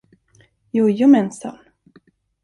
Jojomensan! 0.77 1.59